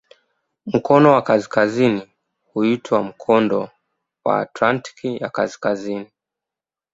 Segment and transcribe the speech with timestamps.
[0.65, 2.11] Mkono wa kaskazini
[2.43, 3.69] huitwa "Mkondo
[4.25, 6.11] wa Atlantiki ya Kaskazini".